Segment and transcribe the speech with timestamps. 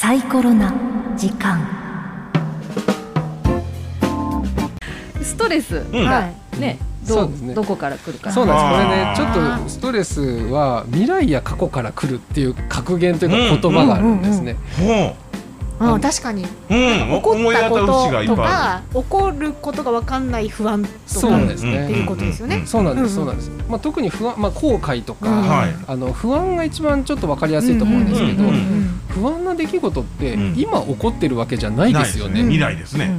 [0.00, 0.72] サイコロな
[1.14, 1.60] 時間。
[5.20, 5.76] ストレス。
[5.76, 6.04] うん。
[6.06, 7.52] がね、どうそうですね。
[7.52, 8.32] どこから来るか。
[8.32, 8.86] そうなんです。
[8.86, 14.56] これねちょっとストレスは未来や過去から来るっていう格言というか言葉があるんですね。
[14.78, 15.29] ほうん、確かにう。
[15.80, 16.00] うん。
[16.00, 21.86] 起こ思いったこ当たる節がいととか起こることが分かんない不安とそうかっですね。
[21.86, 22.62] ていうことですよね。
[22.66, 23.50] そうなんです、うんそうなんです。
[23.68, 25.28] まあ特に不安、まあ後悔とか。
[25.86, 30.54] あの不安が一番ちょっとわかりやすいと思うんですけど、うんうんうん不安な出来事ってうん。
[30.56, 32.42] 今起こってるわけじゃないですよね。
[32.42, 33.12] 未来ですね。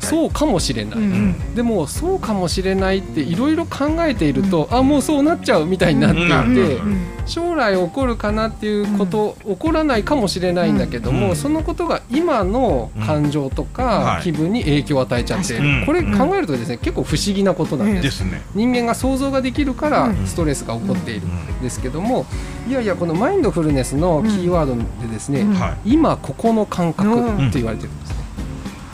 [0.00, 0.98] そうかもしれない。
[0.98, 1.04] うん。
[1.04, 6.30] うんでもそうかもしれないっていろいろ考えていると、あもうそうなっちゃうみたいになっていて、
[6.76, 6.88] うん。
[6.88, 7.06] うん。
[7.26, 11.36] 将来起こるかなっていうこと、起こらないかもしれないんだけども、うん。
[11.36, 14.22] そのことが今の感情とうんかはい。
[14.22, 15.86] 気分に影響を与えちゃっている、うん。
[15.86, 18.40] これ考えるとですね結構不思議なことなんです、ですね。
[18.54, 20.26] 人間が想像ができるからうん。
[20.26, 22.24] ストレスが起こっているんですけども、
[22.68, 24.82] いやいやこのマインドフルネスのキーワードで
[25.12, 25.54] ですね、うん。
[25.54, 25.92] はい。
[25.92, 28.16] 今ここの感覚って言われてるんですね、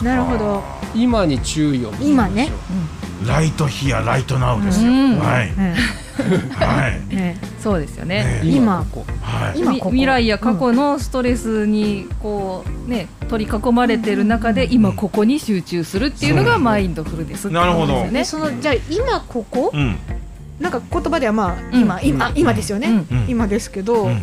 [0.01, 0.63] なるほど。
[0.93, 2.51] 今に注意を今ね。
[3.25, 4.91] ライトヒアライトナウですよ。
[4.91, 5.19] うん。
[5.19, 5.53] はい。
[6.19, 7.15] うんはい。
[7.15, 8.41] ねそうですよね。
[8.41, 9.59] ね今ここはい。
[9.59, 18.09] 今ここみ未来や過去のストレスにこうね取り囲まれてる中で今ここに集中するっていうのがマインドフルですよなるほね。
[18.11, 19.97] でそのじゃあ今ここうん。
[20.59, 24.21] なんか言葉ではまあうん今今今ですよねうんうん今ですけどうん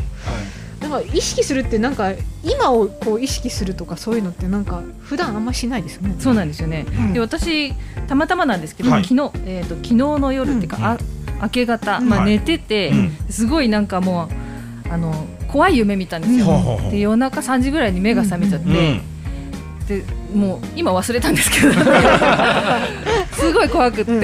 [0.80, 6.16] なんか意識するってなんか今をこう意識するとかそういうのってなんか普段あんましないですよね。
[6.18, 6.86] そうなんですよね。
[6.88, 7.72] うんで私
[8.08, 10.98] たまたまなんですけど、はい昨日えっ、と昨日の夜っていうか、うんあ
[11.42, 12.08] 明け方、うん。
[12.08, 12.30] まあはい。
[12.32, 13.16] 寝てて、うん。
[13.28, 14.28] すごいなんかも
[14.86, 15.12] うあの
[15.48, 16.46] 怖い夢見たんですよ。
[16.90, 19.02] で夜中3時ぐらいに目が覚めちゃって、うん。
[19.86, 20.04] で
[20.34, 21.72] もう今忘れたんですけど。
[23.32, 24.20] すごい怖くって、うん。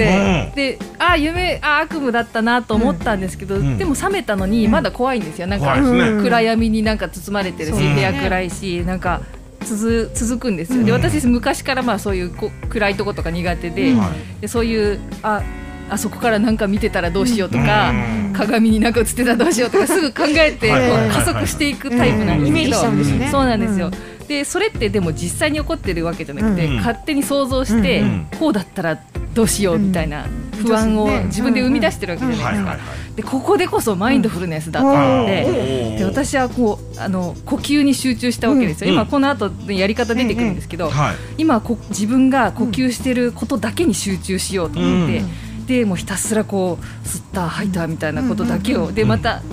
[0.55, 3.77] であ夢あ悪夢だったなと思ったんですけど、うん。
[3.77, 5.47] でも覚めたのにまだ怖いんですよ。
[5.47, 5.81] なんか、ね。
[5.81, 6.23] うん。
[6.23, 9.21] 暗闇になんか包まれてるし、部屋暗いしなんか
[9.65, 10.97] 続続くんですよ、でうん。
[10.97, 13.99] 私昔からまあそういうこ暗いとことか苦手で,、うん。
[13.99, 14.41] はい。
[14.41, 15.41] でそういうあ
[15.89, 17.93] あそこからなんか見てたらどうしようとか、う
[18.29, 18.33] ん。
[18.33, 20.69] 鏡になんか映ってたらどうしようとかすぐ考えて
[21.11, 22.97] 加速していくタイプなんですけど、イメージしちゃうん。
[22.97, 23.29] ですね。
[23.31, 23.91] そうなんですよ、
[24.27, 26.75] でそれってでも実際に起こってるわけじゃなくて、うん。
[26.77, 28.27] 勝手に想像して、うん。
[28.39, 28.99] こうだったら
[29.33, 30.25] どうしようみたいな
[30.63, 32.77] 不安を自分で生み出してるわけじゃないですか。
[33.15, 38.95] でここでこそマインドフルネスだと思って、で私はこうあの呼吸に集中したわけですよ、うん。
[38.95, 41.15] 今この後やり方出てくるんですけど、はい。
[41.37, 45.21] 今こ自分が呼吸してることだけに集中しようと思って、
[45.69, 49.43] でもうひたすらこう吸った吐いたみたいなことだけを、でまた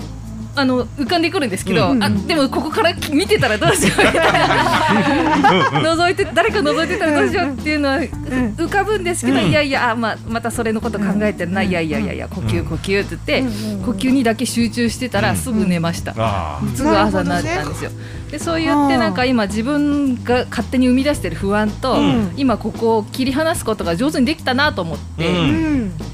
[0.57, 2.03] あの浮かんでくるんですけど、うん。
[2.03, 9.49] あでもここから見てたらどうしようみたいな 覗いて誰か覗いてたらどうしようっていうのは浮かぶんですけど、うん。
[9.49, 16.15] いやいやあ、まあ、またそれのこと考えてるな、いやいやいやいや呼吸呼吸って言って、呼吸にだけ集中してたらすぐ寝ました。
[16.17, 17.91] あすぐ朝になったんですよ。
[18.31, 22.31] でそう言ってなんか今自分が勝手に生み出してる不安と、うん。
[22.35, 25.31] 今ここを切り離すことが上手にできたなと思って、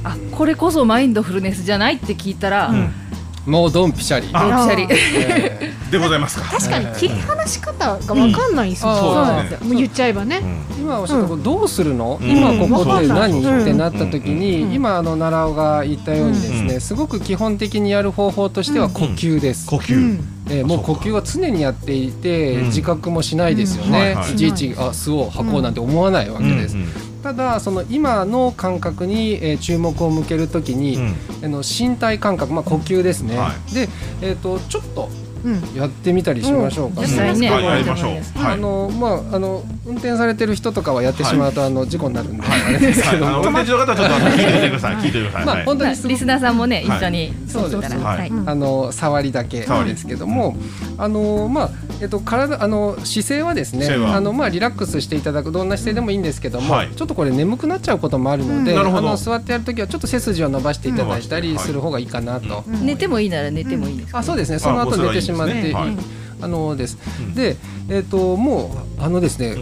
[0.03, 2.93] あこれこそマインドフルネスじゃないって聞いたら、うん
[3.45, 4.29] もうドンピシャリ。
[4.33, 4.67] あ。
[4.67, 5.01] ドンピシャリ。
[5.29, 6.45] えでございますか。
[6.45, 8.91] 確かに切り離し方がわかんないですよ。
[8.91, 8.97] うん。
[8.97, 9.67] そうなんですよ。
[9.67, 10.37] もう言っちゃえばね。
[10.71, 12.29] ー今おっしゃったどうするの、うん。
[12.29, 13.61] 今ここって何、うん。
[13.61, 14.73] ってなった時に、うん。
[14.73, 16.81] 今あの奈良尾が言ったようにですね、うん。
[16.81, 19.67] すごく基本的にやる方法としては呼吸です。
[19.67, 19.95] 呼吸。
[19.95, 20.29] うん。
[20.49, 22.65] えーもう呼吸は常にやっていて、うん。
[22.67, 24.17] 自覚もしないですよね。
[24.33, 26.75] いちいちあ吸おう吐こうなんて思わないわけです。
[27.29, 31.15] うんただその今の感覚に、えー注目を向けるときに、うん。
[31.45, 33.87] あの身体感覚、まあ、呼吸ですね、はで、
[34.21, 35.09] えー、とちょっと
[35.43, 35.75] うん。
[35.75, 37.51] やってみたりしましょうか、実際ね。
[37.51, 38.11] はいやりましょう。
[38.39, 38.53] はい。
[38.53, 44.95] あのまああの運転されてる人とかはやってしまうと、あの事故になるんで、あれですけはい、ども、あの運転中の方はちょっと 聞いてみてください。
[44.95, 45.45] 聞いてください。
[45.45, 45.65] まあはい。
[45.65, 46.97] 本当にリスナーさんもね、はい。
[46.97, 47.81] 一緒にそうです。
[47.83, 48.19] したらはい。
[48.19, 48.31] はい。
[48.45, 50.55] あの触りだけなんですけども、
[50.97, 51.69] あのまあ
[52.03, 56.91] えっと体あの姿勢はですね、あのまあリラックスしていただくどんな姿勢でもいいんですけども、はい。
[56.93, 58.79] ちょっとこれ眠くなっちゃうこともあるので、うん。
[58.97, 62.65] あの座ってやるときはちょっと背筋を伸ばしていただいたりする方がいいかなと。
[62.67, 64.59] 寝てもいいなら寝てもいいですか、あそうですね。
[64.59, 65.73] その後寝てしまって
[66.41, 67.35] あのです、うん。
[67.35, 67.55] で
[67.87, 69.55] えっ、ともうあのですね、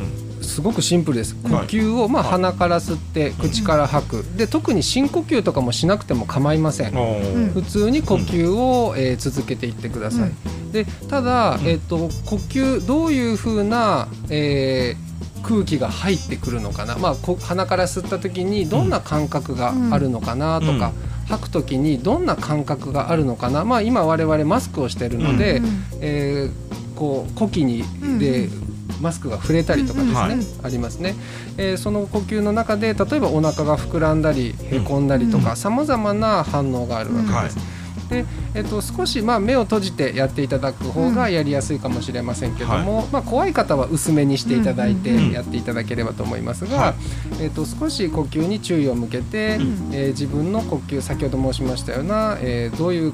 [0.52, 1.36] すごくシンプルです。
[1.36, 4.26] 呼吸を、まあ、鼻から吸って口から吐く。
[4.36, 6.92] で特に深呼吸とかもしなくても構いません。
[7.54, 10.32] 普通に呼吸を、えー続けていってください、
[10.72, 15.12] でただ、えっと呼吸どういうふうな、えー
[15.44, 20.92] 空気が入ってくるのかな、まあ、こ鼻から吸った時にどんな感覚があるのかなとか、
[21.28, 25.66] 吐く時にどんな感覚があるのかな、まあ、今我々マスクをしてるので、うん。
[26.02, 28.20] えーこう呼気にうん。
[28.20, 28.50] で
[29.02, 31.16] マスクが触れたりとかですね、うんうんありますね、
[31.58, 37.82] えーその呼吸の中で例えばお腹が膨らんだりへこんだりとかさまざまな反応があるわけです。
[38.12, 45.32] で、えっと、少しまあ目を閉じてやっていただく方がやりやすいかもしれませんけども、まあ、怖い方は薄めにしていただいてうん。
[45.32, 46.94] やっていただければと思いますが、は
[47.40, 49.58] えっと、少し呼吸に注意を向けて、
[49.92, 53.14] えー自分の呼吸先ほど申しましたような、えーどういう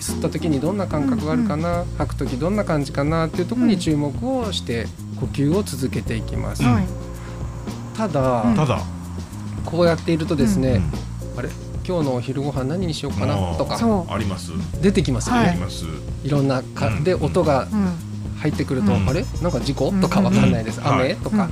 [0.00, 4.86] 吸った時にどんな感覚があるかな、吐く時どんな感じかなっていうところに注目をして
[5.20, 6.62] 呼吸を続けていきます。
[6.62, 6.84] うんはい。
[7.96, 8.80] ただ、ただ。
[9.64, 10.80] こうやっているとですね、
[11.34, 11.38] うん。
[11.38, 11.48] あれ
[11.86, 14.12] 今日のお昼ご飯何にしようかなとかそう。
[14.12, 14.52] あります。
[14.80, 15.50] 出てきますよね、はい。
[15.50, 15.84] あります。
[16.22, 17.04] い、ろんなかうん。
[17.04, 17.92] で音がうん。
[18.38, 19.08] 入ってくると、うん。
[19.08, 19.24] あれ？
[19.42, 19.90] なんか事故？
[20.00, 20.86] とかわかんないです、うん。
[20.86, 21.10] はい。
[21.10, 21.48] 雨とか、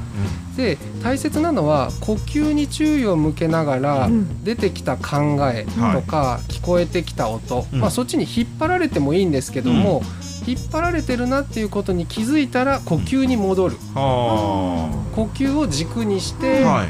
[0.57, 4.45] で大切なのは呼吸に注意を向けながら、うん。
[4.45, 7.81] 出てきた考えとか、聞こえてきた音、うん。
[7.81, 10.03] まあ、そっちに引っ張られてもいいんですけども、
[10.47, 13.77] 引っ張られてるなっていうことに気づいたら呼吸に戻る。
[13.95, 16.89] は呼吸を軸にして、あはい。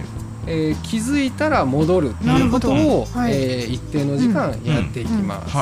[0.49, 3.32] えー気づいたら戻るっていうことを、はい。
[3.32, 5.56] えー一定の時間やっていきます。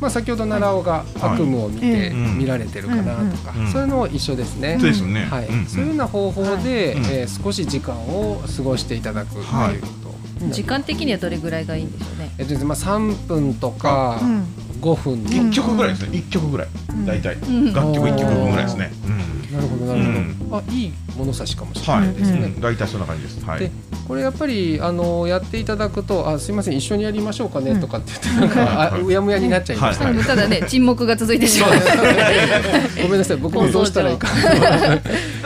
[0.00, 4.76] まあ、先ほど奈良尾が悪夢を見て、うん見られてるかなとか、うんそういうのも一緒ですね。
[4.80, 5.24] そうですよね。
[5.26, 5.46] はい。
[5.46, 6.62] うんそういうような方法で、はい。
[6.64, 9.42] えー少し時間を過ごしていただくとい
[9.78, 10.02] うこと。
[10.50, 12.32] 時間的にはどれぐらいがいいんでしょうね。
[12.36, 14.44] えっとですねまあ、3分とかうん
[14.82, 16.18] 5分うん一曲ぐらいですね。
[16.18, 16.68] 一曲ぐらい。
[16.90, 17.06] うん。
[17.06, 17.36] 大体。
[17.36, 17.72] ん。
[17.72, 18.90] 楽曲一曲分ぐらいですね
[19.52, 20.54] なるほどなるほど、うん。
[20.54, 22.38] あいい物差しかもしれはいないですね。
[22.38, 22.60] うん。
[22.60, 23.44] 大体そんな感じです。
[23.44, 23.60] はい。
[23.60, 23.70] で
[24.06, 30.18] これやっぱりあのやっていただくと「あすいません一緒にやりましょうかね」とかって言ってなんか、あうやむやになっちゃいました、はい。
[30.18, 31.70] ただね 沈黙が続いてしまう。
[33.02, 33.36] ごめんなさい。
[33.36, 34.28] 僕もどうしたらいいか。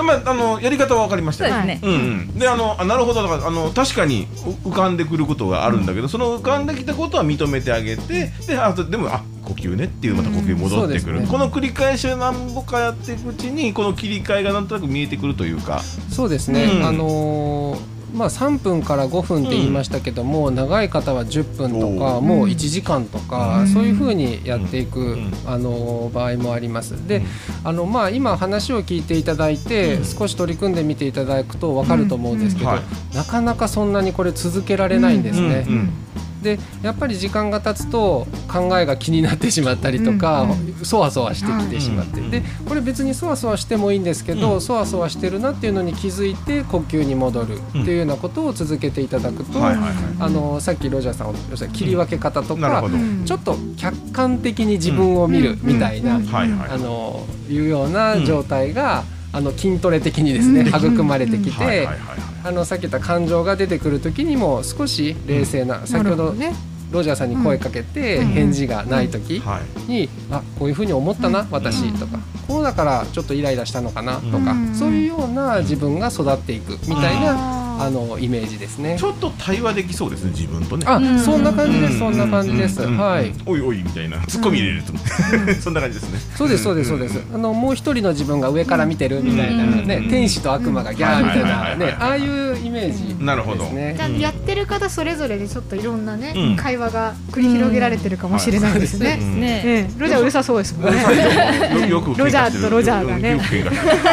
[0.03, 1.81] まあ あのやり方は分かりましたね。
[1.83, 1.91] うん。
[1.91, 3.23] うん、であのあなるほど。
[3.23, 4.27] だからあの確かに
[4.65, 11.27] う浮かんでくることがあるんだけど、その浮かんできたことは認めてあげてであとでもあ呼吸ねっていうまた呼吸戻ってくる、ね。
[11.29, 15.81] この繰り返しを何歩かやっていくうちにこの切り替えがなんとなく見えてくるというか。
[16.11, 16.87] そうですね、うん。
[16.87, 23.69] あのーまあ、3分から5分って言いましたけども、長い方は10分とかもう1時間とか、うん。
[23.69, 25.33] そういうふうにやっていく、うん。
[25.47, 27.07] あのー場合もあります。
[27.07, 27.25] で、うん。
[27.65, 30.05] あのまあ、今話を聞いていただいて、うん。
[30.05, 32.81] 少し取り組んでみていただくと分かると思うんですけど、はい。
[33.15, 35.67] なかなかそんなにこれ続けられないんですね。
[36.55, 44.61] うんうんでやっぱり時間が経つと考えが気になってしまったりとか、うんそわそわしてきてしまって、うんでこれ別にそわそわしてもいいんですけど、うん。
[44.61, 49.93] そわそわしてるなっていうのに気づいて呼吸に戻るっていうようなことを続けていただくと、はいはいはい。
[50.21, 53.25] あのさっきロジャーさんおっしゃった切り分け方とか、うん。
[53.25, 56.27] ちょっと客観的に自分を見るみたいな、うん。
[56.27, 56.71] はいはい。
[56.71, 60.69] あのいうような状態が、あの筋トレ的にですね、うん。
[60.69, 66.55] 育まれてきて、はいはいはいあのさっき言った感情が出てくる時にも少し冷静な、先ほどね。
[66.93, 68.27] ロジャーさんに声かけてうん。
[68.29, 69.91] 返事がない時はい。
[69.91, 71.49] に、あこういうふうに思ったな、うん。
[71.51, 74.75] 私とか、こうだからちょっとイライラしたのかなとか、うん。
[74.77, 78.97] そういうような自分が育っていくみたいな、あのイメージですね。
[78.99, 79.05] ち。
[79.05, 80.87] ょっと対話できそうですね自分とね。
[80.89, 81.19] あ、うん。
[81.19, 81.99] そんな感じです、うん。
[81.99, 82.83] そんな感じです。
[82.83, 82.99] うん。
[82.99, 83.33] はい。
[83.45, 84.19] おいおいみたいな。
[84.27, 84.93] ツッコミ入れると、
[85.61, 86.19] そんな感じですね。
[86.37, 87.23] そうですそうですそうです。
[87.33, 90.09] あのもう一人の自分が上から見てるみたいなね、うん。
[90.09, 93.65] 天使と悪魔がギャーみたいうんなね、ああいうイメージなるほど。
[93.65, 94.03] ですねじ。
[94.03, 96.57] ゃあやってる方それぞれでちょっといろんなね、うん。
[96.57, 99.19] 会話が繰り広げられてるかもしれないですね。
[99.21, 99.41] うん。
[99.41, 99.63] ね。
[99.65, 99.91] ええ。
[99.99, 101.03] ロジャーうるさそうですもんね。
[102.17, 103.39] ロジャーとロジャーがね。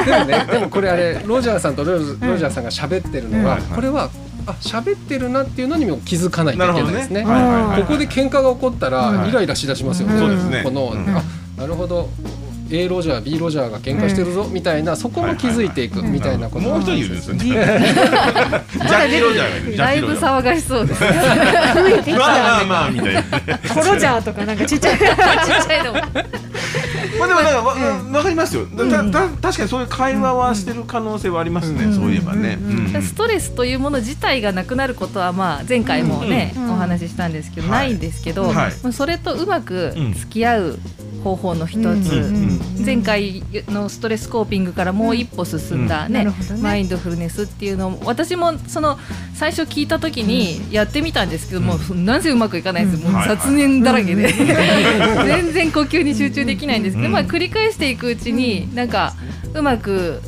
[0.05, 3.45] でもね、 でもこれあれロジャーさんとロジロジャーさんが喋ってるのは、うん。
[3.45, 3.61] はい。
[3.61, 4.09] はいこれは
[4.45, 7.23] あ喋ってるなっていうのにも気づかないといけないですね。
[7.23, 7.81] はいはいはいはい。
[7.83, 10.61] ここで喧嘩が起こったはいらイライラしだしますよね。
[10.63, 11.15] この、うん。
[11.15, 11.23] あ
[11.57, 12.09] なるほど
[12.71, 16.67] A ロジャー B ロジャーが喧嘩してるぞみたいなそこも気づいていくみたいなこと。
[16.67, 23.21] もう一人いるんですよね ジャッキー・ロジャーがだいぶ騒がしそうですまあまたあまあみたいな。
[23.23, 24.97] コロジャーとかなんかちっちゃい。
[24.97, 25.07] ちっ
[25.67, 25.99] ちゃいのも
[27.19, 27.75] まあでもなんかわ
[28.17, 28.65] わかりますよ。
[28.65, 31.95] だたた確かにそういう会話はしてる可能性はありますねうん。
[31.95, 32.57] そういえばね。
[32.61, 32.95] うん。
[32.95, 33.01] うん。
[33.01, 36.71] ストレスというもの自体がなくなることはまあ前回もね、うん。
[36.73, 37.87] お話ししたんですけど、はい。
[37.87, 38.51] ないんですけど、
[38.91, 40.79] それとうまく付き合う
[41.23, 42.31] 方法の一つ、
[42.85, 46.33] 前回のストレスコーピングからもう一歩進んだね,、ね。
[46.61, 48.99] マインドフルネスっていうのを私もその
[49.33, 53.13] 最初聞いた時にやってみたんですけども、なぜうまくいかないんです、うん。
[53.13, 54.31] もう雑念だらけで、
[55.25, 57.13] 全然呼吸に集中できないんですけど、うん。
[57.13, 59.13] まあ、繰り返していくうちになんか
[59.53, 60.21] うまく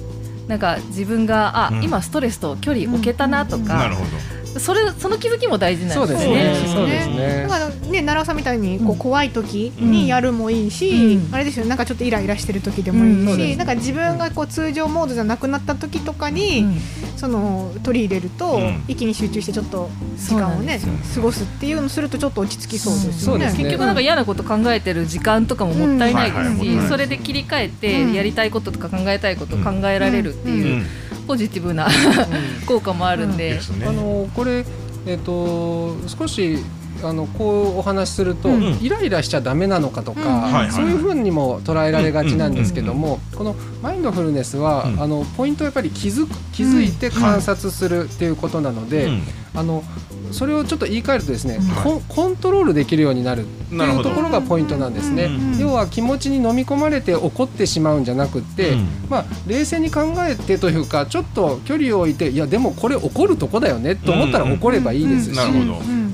[0.48, 1.84] なんか自分があ、うん。
[1.84, 6.26] 今ストレスと距離置けたなとか、なるほどそれその気づきも大事なんですよね。
[6.26, 6.74] そうですね。
[6.74, 7.44] そうですね。
[7.44, 11.36] だからね奈良さんみたいにこう怖い時にやるもいいし、うん。
[11.36, 16.78] あれですよなんかちょっとイライラしてる時でもいいし、なんか自分がこう通常モードじゃなくなった時とかに、うん。
[17.18, 18.84] その取り入れると、うん。
[18.88, 20.80] 息に集中してちょっと時間をね
[21.14, 23.20] 過ごすっていうのをするとちょっと落ち着きそうですよね。
[23.20, 23.64] そうですね。
[23.64, 27.72] 結局なんか嫌なこと考えてる時間とかももったいないですし、それで切り替えうん。
[27.72, 30.86] てやりたいこととか考えたいことを考えられるってういうん
[31.27, 31.88] ポジティブな
[32.65, 33.55] 効果もあるんで。
[33.55, 33.86] で、すね。
[33.88, 34.65] あのこれ、
[35.05, 36.60] えっと少し
[37.08, 38.64] あのこうお話しすると、うん。
[38.82, 40.42] イライラしちゃダメなのかとか、うん。
[40.42, 45.02] はいはいそういうふうにも捉えられがちなんですけども、このマインドフルネスは、うん。
[45.02, 49.22] あのポイントはやっぱり気づく気づいて観察するっていうことなので、うん。
[49.56, 49.84] あの
[50.32, 52.02] それをちょっと言い換えるとですね、うん。
[52.02, 55.26] コントロールできるようになるっていうところがポイントなんですね。
[55.26, 55.58] うん。
[55.60, 58.88] 要は気持ちに飲み込まれて怒ってしまうんじゃなくって、うん。
[59.10, 65.40] まあ、冷静に考えてというかちょっと距離を置いていやでもこれ怒るとこだよねと思ったら怒ればいいですし、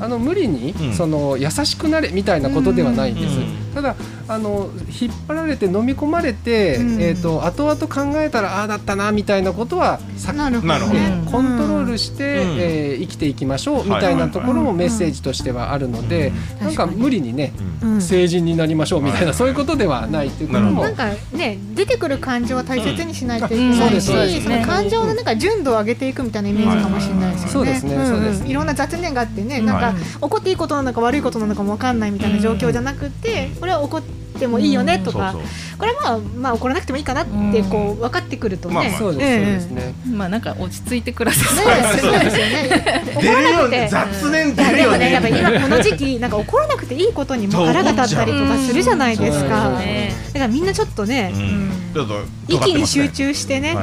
[0.01, 3.36] あの無理に、うんその優しくなれみたいなことではないんです。
[3.72, 3.96] うんただ
[4.28, 4.70] あの
[5.01, 7.01] 引っ張られて飲み込まれて、うん。
[7.01, 11.24] えー、と後々考えたらああだったなみたいなことはさなるほどね。
[11.30, 12.58] コントロールして、うん。
[12.60, 16.66] えー生きていきましょうみたいなところもメッセージとしてはあるので、うん。
[16.68, 17.54] なんか無理にね
[18.00, 19.36] 成人になりましょうみたいな、はい。
[19.36, 23.80] そういうことではないっていうこともなんかね出てくる感情は大切にしないといけうん。
[23.80, 27.51] ないし、その感情のなんか純度を上げていくみたいなイメージかもしれないですよね。
[27.54, 28.06] そうですねんん。
[28.06, 28.46] そうです。
[28.46, 29.96] いろんな雑念があってね、んなんかはい。
[30.22, 35.36] 怒っていいことなのか悪いことなのかもわかんないみたいな状況じゃなくて、これは怒ってもいいよねとか。
[35.78, 38.76] これはまあまあ怒らなくてもいいかなってこう分かってくるとね。
[38.76, 39.94] まあまあそうです、ええそうですね。
[40.14, 41.74] まあなんか落ち着いて暮らせそうね。
[42.00, 43.04] そうですよね。
[43.16, 43.88] 怒出らなくて。
[43.88, 49.72] 雑念いやでもね、出るよねやっぱ今この時期なんか怒らなくていいことにも腹が立ったりとかするじゃないですか。
[49.72, 51.72] だからみんなちょっとね、うん。
[51.94, 53.76] ちょっと一気に集中してね。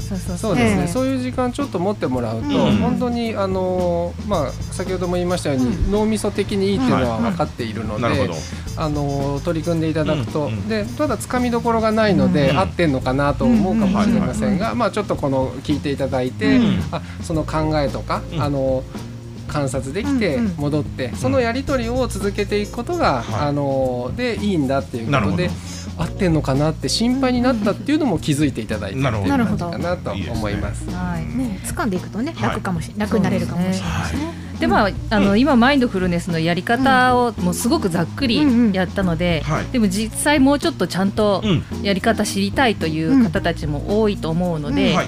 [0.00, 0.84] そうそうそうですね、え。
[0.84, 2.76] えそういう時間ちょっと持ってもらうと、うん。
[2.76, 8.34] 本当にあのまあ先ほども言いましたように、脳みそ的にいいっていうのは分かっているので、なるほど。
[8.76, 12.58] あの取り組んでいただくと、うんうんでただつかみどころがないので、うん。
[12.58, 16.80] 合ってんのかなと思うかもしれませんが、うんまあちょっとこの聞いていただいて、うん。
[16.90, 18.42] あその考えとか、うん。
[18.42, 18.82] あの
[19.48, 20.54] 観察できてうんうん。
[20.56, 23.48] 戻って、そのやり取りを続けていくことが、はい。
[23.48, 25.50] あのでいいんだっていうことで
[25.96, 29.70] 合ってんのかなって心配になったっていうのも気づいていただいてなるほど。
[29.70, 30.88] かなと思います。
[30.90, 31.26] はい。
[31.36, 32.50] ね、掴んでいくとね、はい。
[32.50, 34.37] 楽かもし、楽になれるかもしれないですね。
[34.60, 39.64] でまああの今マインドフルネスのやり方をもうすごくざっくりやったので、はい。
[39.66, 41.82] でも実際もうちょっとちゃんとうん。
[41.82, 45.06] やり方知りたいという方たちも多いと思うので、はい。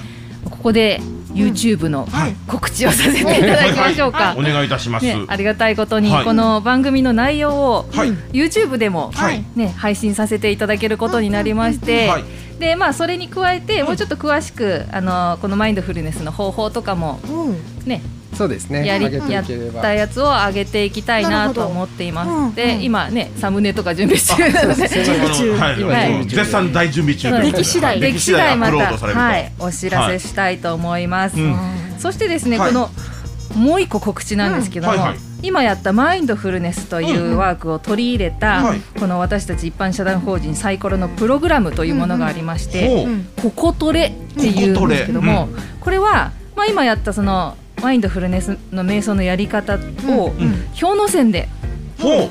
[0.49, 1.01] ここで
[1.33, 2.35] YouTube のはい。
[2.47, 4.35] 告知をさせていただきましょうか。
[4.37, 4.41] お。
[4.41, 5.05] 願いいたします。
[5.05, 6.25] ね、ありがたいことに、はい。
[6.25, 8.11] この番組の内容をはい。
[8.31, 9.43] YouTube でも、はい。
[9.55, 12.23] ね、配信させていただけることになりまして、はい。
[12.59, 18.03] でまあ、それに加えてもうちょっと詳しくあのこのマインドフルネスの方法とかも、うん、ね、
[18.33, 18.85] そうですね。
[18.85, 19.45] やりやっ
[19.81, 22.29] たやつを上げていきたいなと思っています。
[22.29, 22.55] うん。
[22.55, 22.83] で、うん。
[22.83, 24.87] 今ねサムネとか準備中なので。
[24.87, 25.53] 準備中。
[25.57, 25.81] はい。
[25.81, 28.97] 今準もう絶賛大準備中出来次第出来次第また。
[28.97, 29.51] はい。
[29.59, 31.37] お知らせしたいと思います。
[31.39, 31.55] うん。
[31.99, 32.69] そしてですね、はい。
[32.69, 32.89] この
[33.55, 34.99] もう一個告知なんですけども、うん。
[34.99, 35.19] はいはい。
[35.43, 38.79] 今やったマインドフルネスというワークを取り入れた、はい。
[38.99, 43.27] この私たち一般社団法人サイコロのプログラムというものがありまして、ほううん。
[43.41, 50.65] ココトレっていうんですけども、これは、まあ、今やったそのマインドフルネスの瞑想のやり方を、うん。
[50.79, 51.49] 氷ノ山で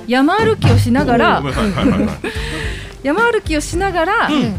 [0.07, 1.43] 山歩きをしながら
[3.03, 4.57] 山歩きをしながらうん。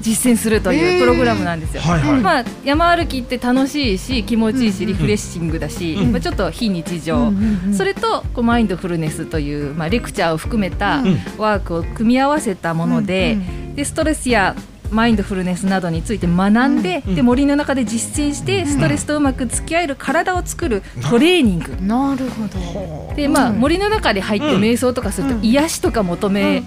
[0.00, 1.82] 実践するというプログラムなんですよ。
[2.22, 7.32] まあ、山歩きって楽しいし気持ちいいしうんリフレッシングだし、うんまあ、ちょっと非日常、
[7.76, 11.18] それとこうマインドフルネスという、まあ、レクチャーを含めたうん。
[11.36, 13.74] ワークを組み合わせたもので,、うん。
[13.74, 14.54] でストレスや
[14.90, 21.76] マインドフルネスなどについて学んで,、うんで森の中で実践してストレスとうまく付き合える体を作るトレーニング。
[21.80, 23.14] なるほど。
[23.14, 23.58] でまあ、うん。
[23.60, 25.44] 森の中で入ってうん瞑想とかするとうん。
[25.44, 26.62] 癒しとか求め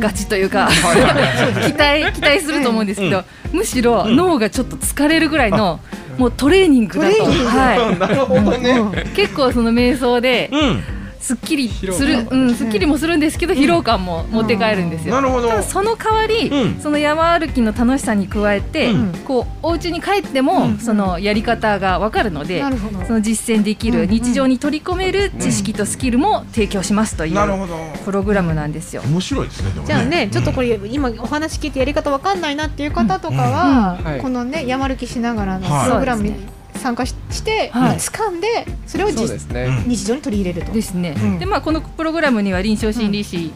[0.00, 0.68] がちというか、
[1.66, 3.58] 期待期待すると思うんですけど、うん。
[3.58, 4.16] むしろうん。
[4.16, 5.80] 脳がちょっと疲れるぐらいの、
[6.18, 8.80] もうトレーニングだと、は なるほどね。
[9.04, 15.14] い、結構その瞑想でうんすっきりす疲るうん、すっきりもするんですけど、疲労感も持って帰るんですよ。
[15.14, 15.48] なるほど。
[15.48, 16.80] ただその代わり、うん。
[16.80, 19.12] その山歩きの楽しさに加えて、うん。
[19.24, 20.78] こうお家に帰っても、うん。
[20.78, 22.62] そのやり方がわかるので。
[23.06, 27.76] その実践できる、うん日常に取り込める知識とスキルも提供しますというなるほど。
[28.04, 29.02] プログラムなんですよ。
[29.02, 34.04] 面白いですねじゃあね、ちょっとこれれ今お話聞いてやり方わかんないなっていう方とかは、うん。
[34.04, 34.20] はい。
[34.20, 35.84] このね山歩きしながらのはい。
[35.86, 36.34] プログラムに
[36.82, 37.96] 参加しして、はい。
[37.96, 39.64] 掴んでそれを実そうですね。
[39.84, 39.88] うん。
[39.88, 40.72] 日常に取り入れると。
[40.72, 41.38] ですね、うん。
[41.38, 43.52] でまあ、このプログラムには臨床心理士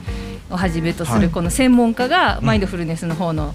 [0.51, 3.55] をはじめとすはいるこの専門家がマインドフルネスの方の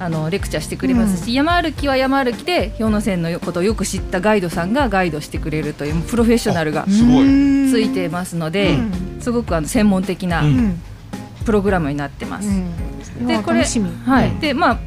[0.00, 9.20] あのレクチャーしてくれますし、山歩きは山歩きで氷ノ山のことをよく知ったガイドさんがガイドしてくれるというプロフェッショナルがついてますので、うん。
[9.20, 10.56] すごくあの専門的なううん。
[10.68, 10.82] ん
[11.44, 12.48] プログラムになってます。
[12.48, 13.26] うん。
[13.26, 13.64] でこれ。
[13.64, 14.40] はい、うん。
[14.40, 14.78] でまあ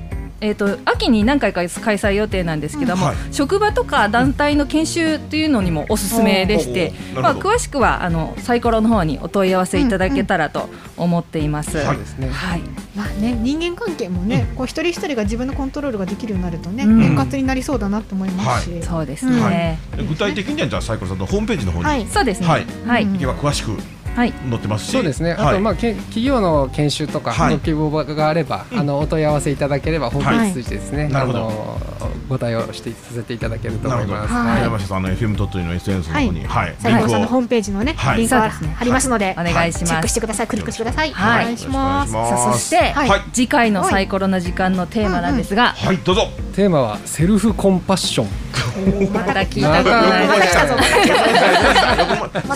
[0.41, 3.15] えー、と秋に何回か開催予定なんですけども、はい。
[3.31, 7.49] 職場とか団体の研修というのにもおすすめでして、まあ、おーなるほど。
[7.51, 10.67] 詳しくはあのサイコロの方にお問い合わせいただけたらと
[10.97, 11.77] 思っています。
[11.77, 12.29] んそうですね。
[12.29, 12.61] はい。
[12.95, 17.03] まあね人間関係もね、こう一人一人が自分のコントロールができるようになるとね、うん。
[17.03, 18.83] 円滑になりそうだなと思いますし。
[18.83, 19.39] そうですうん。
[19.39, 19.77] ね。
[20.09, 21.85] 具体的にはじゃあサイコロさんのホームページの方に。
[21.85, 22.07] はい。
[22.07, 22.47] そうですね。
[22.47, 22.65] はい。
[22.87, 23.05] はい。
[23.05, 24.91] 詳しくはい載ってますし。
[24.91, 25.33] そうですね。
[25.37, 25.55] あはい。
[25.55, 27.53] とまあけ企業の研修とかはい。
[27.53, 31.39] ご希望があれば、あのお問い合わせいただければホームページ通じてですね、あなるほど。
[31.39, 31.81] の
[32.29, 33.89] ご対応してさせていただけると。
[33.89, 34.33] 思います。
[34.33, 34.61] はい。
[34.63, 36.75] 山下さんあの FM 鳥取の SNS の方にはい。
[36.79, 38.17] 斉藤さんのホームページのね、はい。
[38.17, 39.85] リンクはそうですね貼りますので、お願いします。
[39.85, 40.47] チェックしてください。
[40.47, 41.11] クリックしてください。
[41.11, 41.43] はい。
[41.43, 42.11] お願いします。
[42.11, 43.09] さあそして、はい。
[43.09, 43.21] はい。
[43.33, 46.27] 次回のサイコロな時間のテーマなんですが、はいどうぞ。
[46.55, 48.27] テーマはセルフコンパッション。
[49.11, 49.77] また聞いた。
[49.79, 50.27] ことまない。
[50.27, 50.75] また来たぞ。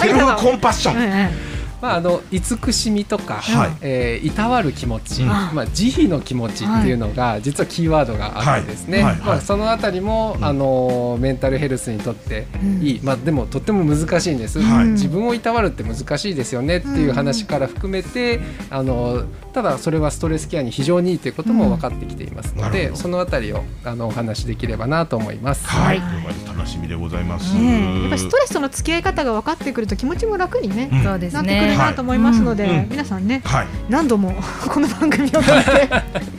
[0.02, 1.55] セルフコンパッション。
[1.86, 3.78] うんうんまああの慈しみとか、はい。
[3.82, 5.28] えーいたわる気持ち、うん。
[5.28, 9.12] まあ慈悲の気持ちっていうのが実はキーワードがあってですね、はい。
[9.12, 9.20] はい。
[9.20, 9.28] はい。
[9.28, 12.48] まあそのあたりも、あのメンタルヘルスにとって
[12.82, 14.62] いい、まあでもとっても難しいんです。
[14.62, 14.86] はい。
[14.88, 18.40] 自分をいたわるって難しいですよねっていう話から含めて、
[18.70, 19.24] あの
[19.54, 25.68] ただそれはストレスケアに非常にいいということも分かってきていますので、そのあたりをあのお話しできればなと思います。
[25.68, 26.00] はい。
[26.00, 26.48] はい。
[26.48, 27.54] 楽しみでございます。
[27.56, 28.02] ねえ。
[28.02, 31.04] やっぱりストレスとの付き合い方が分かってくると気持ちも楽にね、うん。
[31.04, 31.44] そうですな
[31.76, 31.78] ってくるね。
[31.78, 33.68] なと思いますので、皆さんねはい。
[33.90, 34.34] 何度も
[34.68, 35.88] この番組を聞い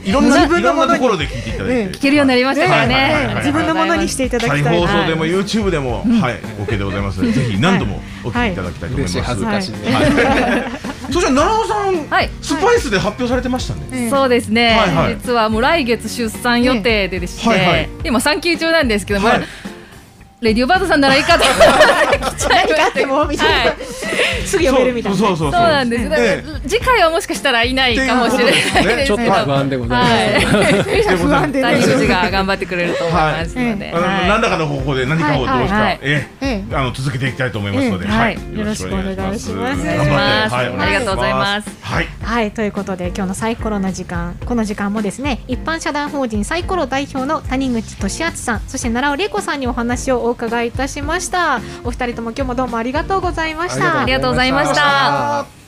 [0.03, 1.97] て、いろんな自分のものにところで聞いていただいねて。
[1.97, 2.95] 聞けるようになりましたからね。
[2.95, 9.21] はい自分のものにしていただ再きたい放送でも YouTube でもはい OK でございますぜひ何度もお聞きいただきたいと思います。
[9.21, 9.77] 恥ずかしいね。
[11.11, 12.29] そして奈良さんはい。
[12.41, 13.81] スパイスで発表されてましたね。
[13.91, 14.77] ええそうですね、
[15.23, 19.41] 実はもう来月出産予定ででして、はいはい今産休中なんですけども、はい
[20.39, 21.43] レディオバードさんならいいかと。
[21.43, 21.47] 来
[22.35, 23.77] ちゃいま何かってもみたいな、はい。
[24.45, 25.17] すぐ読めるみたいな。
[25.17, 25.61] そうそうそうそう。
[25.61, 30.45] なんです、だからえ次回はもしかしたらいないかもしれないですけど、っていうちょっと不安でございます。
[30.45, 31.17] はい。
[31.17, 31.63] 不安でね。
[31.63, 33.13] 谷口が頑張ってくれると思い。
[33.13, 33.55] ます。
[33.55, 34.27] ので、はい。
[34.29, 36.63] 何らかの方法で何かをどうしはいはいかええ。
[36.69, 38.05] えあの続けていきたいと思いますので。
[38.05, 38.11] ええ。
[38.11, 38.35] はい。
[38.35, 38.59] はい。
[38.59, 39.33] よろしくお願いします。
[39.33, 39.95] よろしくお願いします。
[39.95, 41.69] 頑張ってはいありがとうございます。
[41.81, 51.61] はいはいということで今日のサイコロの時間この時間もですね一般社団法人サイコロ代表の谷口俊敦さんそして奈良尾玲子さんにお話をお伺いいたしました。
[51.85, 54.01] お二人とも今日もどうもありがとうございました。
[54.01, 55.66] ありがとうございました。